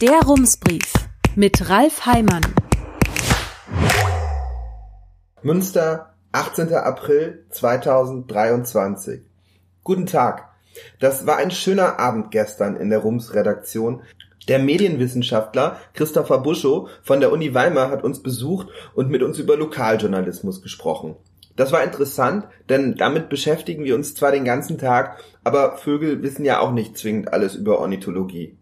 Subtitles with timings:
[0.00, 0.94] Der Rumsbrief
[1.36, 2.40] mit Ralf Heimann.
[5.42, 6.72] Münster, 18.
[6.72, 9.20] April 2023.
[9.84, 10.48] Guten Tag.
[11.00, 14.00] Das war ein schöner Abend gestern in der Rums-Redaktion.
[14.48, 19.58] Der Medienwissenschaftler Christopher Buschow von der Uni Weimar hat uns besucht und mit uns über
[19.58, 21.16] Lokaljournalismus gesprochen.
[21.56, 26.46] Das war interessant, denn damit beschäftigen wir uns zwar den ganzen Tag, aber Vögel wissen
[26.46, 28.56] ja auch nicht zwingend alles über Ornithologie.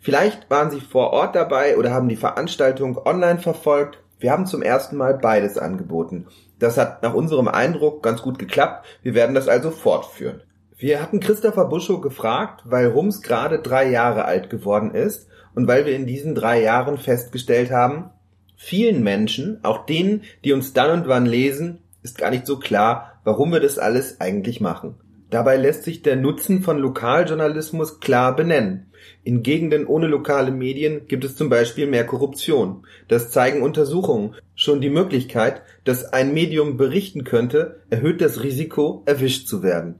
[0.00, 3.98] Vielleicht waren Sie vor Ort dabei oder haben die Veranstaltung online verfolgt.
[4.20, 6.26] Wir haben zum ersten Mal beides angeboten.
[6.58, 8.86] Das hat nach unserem Eindruck ganz gut geklappt.
[9.02, 10.42] Wir werden das also fortführen.
[10.76, 15.86] Wir hatten Christopher Buschow gefragt, weil Rums gerade drei Jahre alt geworden ist und weil
[15.86, 18.10] wir in diesen drei Jahren festgestellt haben,
[18.56, 23.20] vielen Menschen, auch denen, die uns dann und wann lesen, ist gar nicht so klar,
[23.24, 24.94] warum wir das alles eigentlich machen.
[25.30, 28.86] Dabei lässt sich der Nutzen von Lokaljournalismus klar benennen.
[29.24, 32.86] In Gegenden ohne lokale Medien gibt es zum Beispiel mehr Korruption.
[33.08, 34.34] Das zeigen Untersuchungen.
[34.54, 39.96] Schon die Möglichkeit, dass ein Medium berichten könnte, erhöht das Risiko, erwischt zu werden.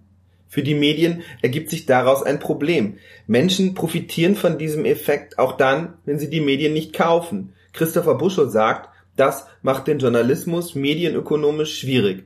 [0.48, 2.97] Für die Medien ergibt sich daraus ein Problem.
[3.27, 7.53] Menschen profitieren von diesem Effekt auch dann, wenn sie die Medien nicht kaufen.
[7.75, 12.25] Christopher Buschow sagt, das macht den Journalismus medienökonomisch schwierig.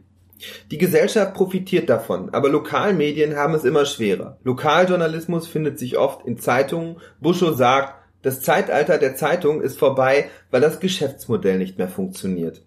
[0.71, 4.39] Die Gesellschaft profitiert davon, aber Lokalmedien haben es immer schwerer.
[4.45, 6.97] Lokaljournalismus findet sich oft in Zeitungen.
[7.21, 12.63] Buschow sagt, das Zeitalter der Zeitung ist vorbei, weil das Geschäftsmodell nicht mehr funktioniert.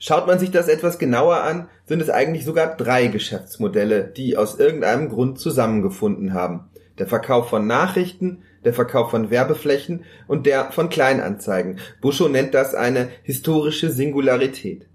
[0.00, 4.58] Schaut man sich das etwas genauer an, sind es eigentlich sogar drei Geschäftsmodelle, die aus
[4.58, 6.70] irgendeinem Grund zusammengefunden haben.
[6.98, 11.78] Der Verkauf von Nachrichten, der Verkauf von Werbeflächen und der von Kleinanzeigen.
[12.00, 14.89] Buschow nennt das eine historische Singularität.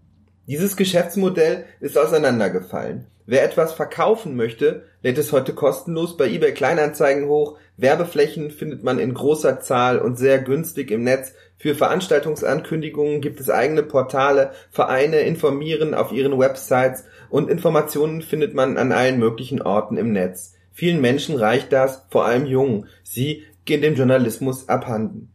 [0.48, 3.08] Dieses Geschäftsmodell ist auseinandergefallen.
[3.26, 7.58] Wer etwas verkaufen möchte, lädt es heute kostenlos bei eBay Kleinanzeigen hoch.
[7.78, 11.34] Werbeflächen findet man in großer Zahl und sehr günstig im Netz.
[11.58, 14.52] Für Veranstaltungsankündigungen gibt es eigene Portale.
[14.70, 20.54] Vereine informieren auf ihren Websites und Informationen findet man an allen möglichen Orten im Netz.
[20.72, 22.88] Vielen Menschen reicht das, vor allem Jungen.
[23.02, 25.32] Sie gehen dem Journalismus abhanden.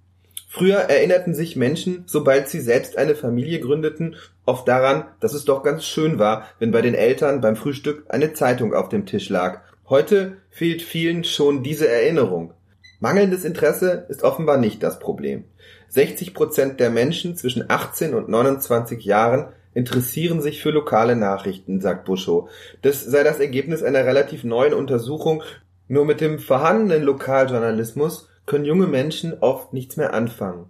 [0.52, 4.16] Früher erinnerten sich Menschen, sobald sie selbst eine Familie gründeten,
[4.46, 8.32] oft daran, dass es doch ganz schön war, wenn bei den Eltern beim Frühstück eine
[8.32, 9.60] Zeitung auf dem Tisch lag.
[9.88, 12.52] Heute fehlt vielen schon diese Erinnerung.
[12.98, 15.44] Mangelndes Interesse ist offenbar nicht das Problem.
[15.90, 22.06] 60 Prozent der Menschen zwischen 18 und 29 Jahren interessieren sich für lokale Nachrichten, sagt
[22.06, 22.50] Buschow.
[22.82, 25.44] Das sei das Ergebnis einer relativ neuen Untersuchung.
[25.86, 30.66] Nur mit dem vorhandenen Lokaljournalismus können junge Menschen oft nichts mehr anfangen.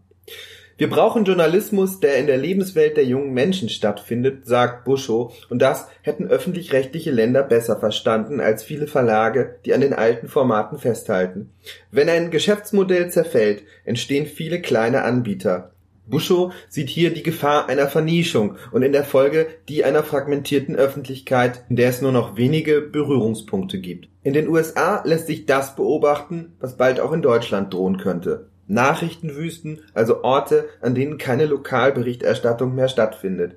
[0.77, 5.89] Wir brauchen Journalismus, der in der Lebenswelt der jungen Menschen stattfindet, sagt Buschow, und das
[6.03, 11.55] hätten öffentlich-rechtliche Länder besser verstanden als viele Verlage, die an den alten Formaten festhalten.
[11.91, 15.73] Wenn ein Geschäftsmodell zerfällt, entstehen viele kleine Anbieter.
[16.10, 21.65] Buschow sieht hier die Gefahr einer Vernischung und in der Folge die einer fragmentierten Öffentlichkeit,
[21.69, 24.09] in der es nur noch wenige Berührungspunkte gibt.
[24.22, 28.49] In den USA lässt sich das beobachten, was bald auch in Deutschland drohen könnte.
[28.66, 33.56] Nachrichtenwüsten, also Orte, an denen keine Lokalberichterstattung mehr stattfindet.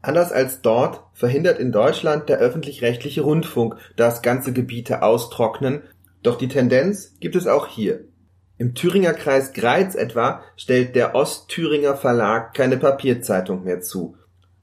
[0.00, 5.82] Anders als dort verhindert in Deutschland der öffentlich-rechtliche Rundfunk, dass ganze Gebiete austrocknen,
[6.22, 8.04] doch die Tendenz gibt es auch hier.
[8.56, 14.16] Im Thüringer Kreis Greiz etwa stellt der Ostthüringer Verlag keine Papierzeitung mehr zu.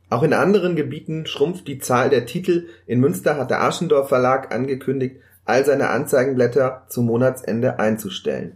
[0.10, 2.68] Auch in anderen Gebieten schrumpft die Zahl der Titel.
[2.88, 8.56] In Münster hat der Aschendorf Verlag angekündigt, all seine Anzeigenblätter zum Monatsende einzustellen.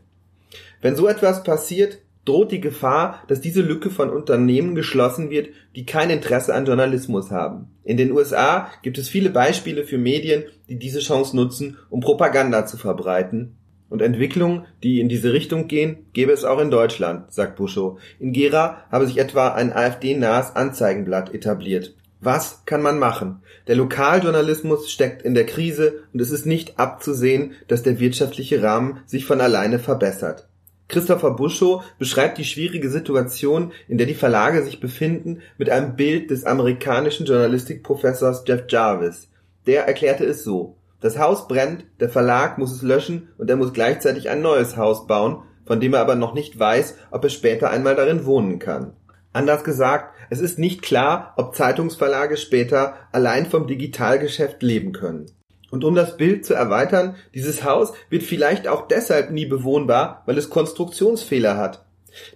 [0.82, 5.86] Wenn so etwas passiert, droht die Gefahr, dass diese Lücke von Unternehmen geschlossen wird, die
[5.86, 7.68] kein Interesse an Journalismus haben.
[7.84, 12.66] In den USA gibt es viele Beispiele für Medien, die diese Chance nutzen, um Propaganda
[12.66, 13.58] zu verbreiten
[13.90, 18.00] und Entwicklungen, die in diese Richtung gehen, gäbe es auch in Deutschland, sagt Buschow.
[18.20, 21.96] In Gera habe sich etwa ein AfD-nahes Anzeigenblatt etabliert.
[22.22, 23.42] Was kann man machen?
[23.68, 29.00] Der Lokaljournalismus steckt in der Krise und es ist nicht abzusehen, dass der wirtschaftliche Rahmen
[29.06, 30.48] sich von alleine verbessert.
[30.88, 36.30] Christopher Buschow beschreibt die schwierige Situation, in der die Verlage sich befinden, mit einem Bild
[36.30, 39.30] des amerikanischen Journalistikprofessors Jeff Jarvis.
[39.66, 40.75] Der erklärte es so.
[41.06, 45.06] Das Haus brennt, der Verlag muss es löschen und er muss gleichzeitig ein neues Haus
[45.06, 48.94] bauen, von dem er aber noch nicht weiß, ob er später einmal darin wohnen kann.
[49.32, 55.28] Anders gesagt, es ist nicht klar, ob Zeitungsverlage später allein vom Digitalgeschäft leben können.
[55.70, 60.40] Und um das Bild zu erweitern, dieses Haus wird vielleicht auch deshalb nie bewohnbar, weil
[60.40, 61.86] es Konstruktionsfehler hat.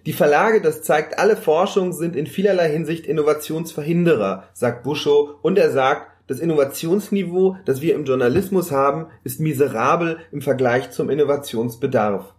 [0.06, 5.72] Die Verlage, das zeigt alle Forschung, sind in vielerlei Hinsicht Innovationsverhinderer, sagt Buschow, und er
[5.72, 12.36] sagt, das Innovationsniveau, das wir im Journalismus haben, ist miserabel im Vergleich zum Innovationsbedarf.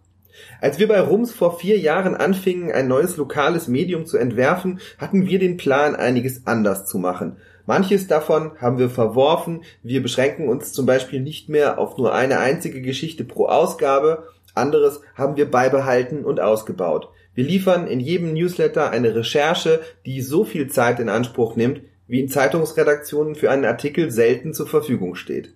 [0.61, 5.27] Als wir bei Rums vor vier Jahren anfingen, ein neues lokales Medium zu entwerfen, hatten
[5.27, 7.35] wir den Plan, einiges anders zu machen.
[7.65, 9.63] Manches davon haben wir verworfen.
[9.83, 14.23] Wir beschränken uns zum Beispiel nicht mehr auf nur eine einzige Geschichte pro Ausgabe.
[14.55, 17.09] Anderes haben wir beibehalten und ausgebaut.
[17.35, 21.81] Wir liefern in jedem Newsletter eine Recherche, die so viel Zeit in Anspruch nimmt,
[22.11, 25.53] wie in Zeitungsredaktionen für einen Artikel selten zur Verfügung steht.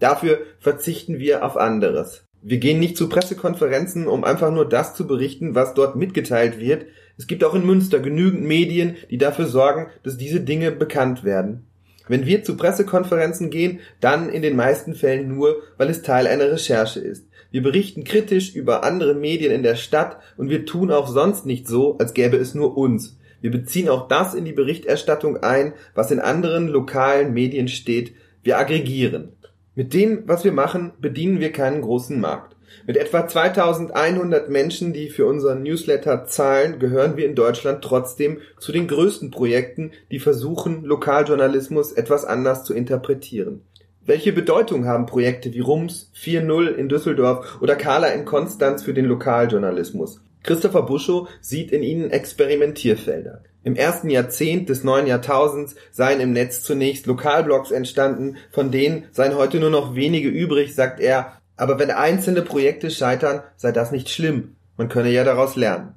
[0.00, 2.24] Dafür verzichten wir auf anderes.
[2.40, 6.86] Wir gehen nicht zu Pressekonferenzen, um einfach nur das zu berichten, was dort mitgeteilt wird.
[7.18, 11.66] Es gibt auch in Münster genügend Medien, die dafür sorgen, dass diese Dinge bekannt werden.
[12.08, 16.50] Wenn wir zu Pressekonferenzen gehen, dann in den meisten Fällen nur, weil es Teil einer
[16.50, 17.26] Recherche ist.
[17.50, 21.68] Wir berichten kritisch über andere Medien in der Stadt und wir tun auch sonst nicht
[21.68, 23.17] so, als gäbe es nur uns.
[23.40, 28.14] Wir beziehen auch das in die Berichterstattung ein, was in anderen lokalen Medien steht.
[28.42, 29.32] Wir aggregieren.
[29.74, 32.56] Mit dem, was wir machen, bedienen wir keinen großen Markt.
[32.86, 38.72] Mit etwa 2100 Menschen, die für unseren Newsletter zahlen, gehören wir in Deutschland trotzdem zu
[38.72, 43.62] den größten Projekten, die versuchen, Lokaljournalismus etwas anders zu interpretieren.
[44.04, 49.04] Welche Bedeutung haben Projekte wie Rums, 4.0 in Düsseldorf oder Carla in Konstanz für den
[49.04, 50.22] Lokaljournalismus?
[50.42, 53.42] Christopher Buschow sieht in ihnen Experimentierfelder.
[53.64, 59.34] Im ersten Jahrzehnt des neuen Jahrtausends seien im Netz zunächst Lokalblogs entstanden, von denen seien
[59.34, 64.08] heute nur noch wenige übrig, sagt er, aber wenn einzelne Projekte scheitern, sei das nicht
[64.08, 65.94] schlimm, man könne ja daraus lernen.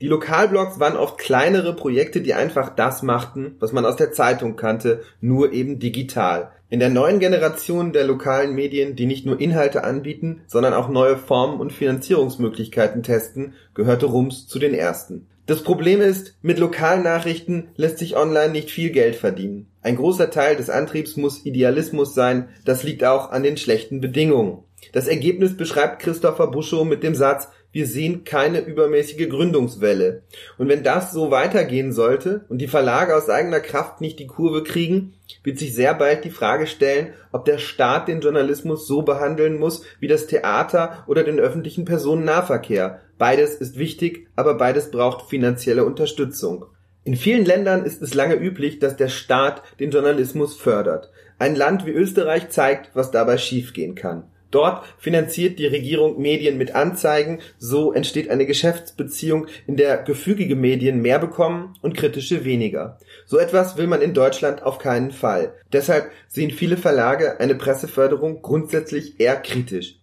[0.00, 4.56] Die Lokalblogs waren oft kleinere Projekte, die einfach das machten, was man aus der Zeitung
[4.56, 6.50] kannte, nur eben digital.
[6.70, 11.16] In der neuen Generation der lokalen Medien, die nicht nur Inhalte anbieten, sondern auch neue
[11.16, 15.28] Formen und Finanzierungsmöglichkeiten testen, gehörte Rums zu den ersten.
[15.46, 19.66] Das Problem ist, mit lokalen Nachrichten lässt sich online nicht viel Geld verdienen.
[19.82, 24.64] Ein großer Teil des Antriebs muss Idealismus sein, das liegt auch an den schlechten Bedingungen.
[24.92, 30.22] Das Ergebnis beschreibt Christopher Buschow mit dem Satz, wir sehen keine übermäßige Gründungswelle.
[30.58, 34.62] Und wenn das so weitergehen sollte und die Verlage aus eigener Kraft nicht die Kurve
[34.62, 39.58] kriegen, wird sich sehr bald die Frage stellen, ob der Staat den Journalismus so behandeln
[39.58, 43.00] muss wie das Theater oder den öffentlichen Personennahverkehr.
[43.18, 46.66] Beides ist wichtig, aber beides braucht finanzielle Unterstützung.
[47.02, 51.10] In vielen Ländern ist es lange üblich, dass der Staat den Journalismus fördert.
[51.40, 54.30] Ein Land wie Österreich zeigt, was dabei schiefgehen kann.
[54.54, 61.02] Dort finanziert die Regierung Medien mit Anzeigen, so entsteht eine Geschäftsbeziehung, in der gefügige Medien
[61.02, 63.00] mehr bekommen und kritische weniger.
[63.26, 65.54] So etwas will man in Deutschland auf keinen Fall.
[65.72, 69.96] Deshalb sehen viele Verlage eine Presseförderung grundsätzlich eher kritisch.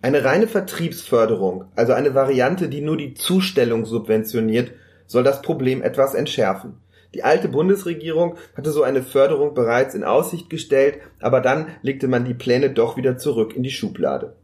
[0.00, 4.70] Eine reine Vertriebsförderung, also eine Variante, die nur die Zustellung subventioniert,
[5.06, 6.80] soll das Problem etwas entschärfen.
[7.14, 12.24] Die alte Bundesregierung hatte so eine Förderung bereits in Aussicht gestellt, aber dann legte man
[12.24, 14.36] die Pläne doch wieder zurück in die Schublade.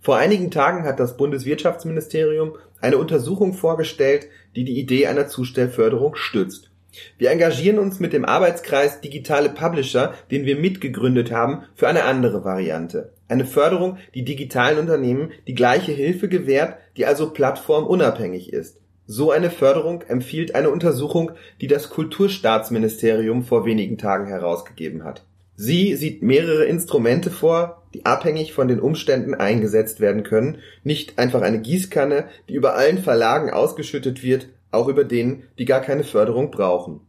[0.00, 6.70] Vor einigen Tagen hat das Bundeswirtschaftsministerium eine Untersuchung vorgestellt, die die Idee einer Zustellförderung stützt.
[7.18, 12.44] Wir engagieren uns mit dem Arbeitskreis Digitale Publisher, den wir mitgegründet haben, für eine andere
[12.44, 13.12] Variante.
[13.26, 18.78] Eine Förderung, die digitalen Unternehmen die gleiche Hilfe gewährt, die also plattformunabhängig ist.
[19.06, 25.24] So eine Förderung empfiehlt eine Untersuchung, die das Kulturstaatsministerium vor wenigen Tagen herausgegeben hat.
[25.56, 31.42] Sie sieht mehrere Instrumente vor, die abhängig von den Umständen eingesetzt werden können, nicht einfach
[31.42, 36.50] eine Gießkanne, die über allen Verlagen ausgeschüttet wird, auch über denen, die gar keine Förderung
[36.50, 37.00] brauchen.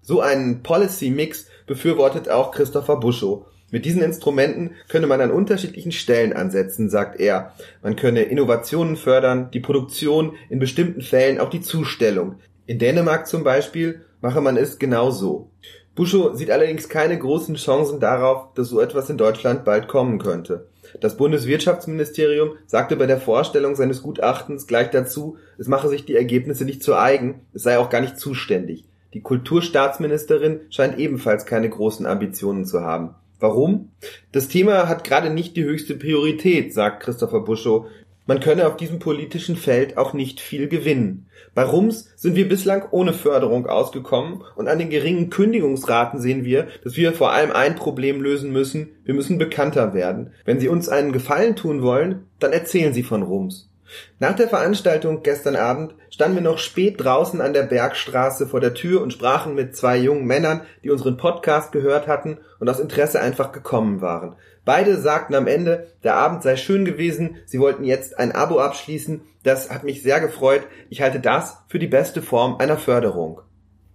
[0.00, 5.90] So einen Policy Mix befürwortet auch Christopher Buschow, mit diesen Instrumenten könne man an unterschiedlichen
[5.90, 7.54] Stellen ansetzen, sagt er.
[7.82, 12.36] Man könne Innovationen fördern, die Produktion, in bestimmten Fällen auch die Zustellung.
[12.66, 15.50] In Dänemark zum Beispiel mache man es genau so.
[15.94, 20.66] Buschow sieht allerdings keine großen Chancen darauf, dass so etwas in Deutschland bald kommen könnte.
[21.00, 26.64] Das Bundeswirtschaftsministerium sagte bei der Vorstellung seines Gutachtens gleich dazu, es mache sich die Ergebnisse
[26.64, 28.84] nicht zu eigen, es sei auch gar nicht zuständig.
[29.14, 33.14] Die Kulturstaatsministerin scheint ebenfalls keine großen Ambitionen zu haben.
[33.42, 33.90] Warum?
[34.30, 37.86] Das Thema hat gerade nicht die höchste Priorität, sagt Christopher Buschow.
[38.24, 41.26] Man könne auf diesem politischen Feld auch nicht viel gewinnen.
[41.52, 46.68] Bei Rums sind wir bislang ohne Förderung ausgekommen und an den geringen Kündigungsraten sehen wir,
[46.84, 48.90] dass wir vor allem ein Problem lösen müssen.
[49.04, 50.32] Wir müssen bekannter werden.
[50.44, 53.71] Wenn Sie uns einen Gefallen tun wollen, dann erzählen Sie von Rums.
[54.18, 58.74] Nach der Veranstaltung gestern Abend standen wir noch spät draußen an der Bergstraße vor der
[58.74, 63.20] Tür und sprachen mit zwei jungen Männern, die unseren Podcast gehört hatten und aus Interesse
[63.20, 64.36] einfach gekommen waren.
[64.64, 69.22] Beide sagten am Ende, der Abend sei schön gewesen, sie wollten jetzt ein Abo abschließen.
[69.42, 70.62] Das hat mich sehr gefreut.
[70.88, 73.40] Ich halte das für die beste Form einer Förderung.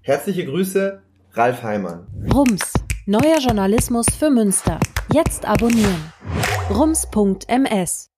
[0.01, 1.01] Herzliche Grüße,
[1.33, 2.07] Ralf Heimann.
[2.33, 2.73] Rums,
[3.05, 4.79] neuer Journalismus für Münster.
[5.13, 6.11] Jetzt abonnieren.
[6.69, 8.16] rums.ms